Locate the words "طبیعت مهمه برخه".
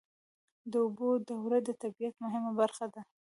1.81-2.85